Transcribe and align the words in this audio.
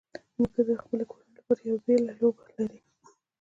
نیکه 0.39 0.61
د 0.67 0.69
خپلې 0.81 1.03
کورنۍ 1.11 1.31
لپاره 1.37 1.61
یو 1.69 1.77
بېلې 1.85 2.11
لوبه 2.19 2.43
لري. 2.57 2.79